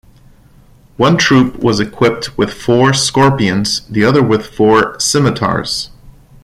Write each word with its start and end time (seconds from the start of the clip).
One 0.97 1.15
troop 1.15 1.57
was 1.59 1.79
equipped 1.79 2.35
with 2.35 2.51
four 2.51 2.91
Scorpions, 2.91 3.81
the 3.85 4.03
other 4.03 4.23
with 4.23 4.47
four 4.47 4.99
Scimitars. 4.99 5.91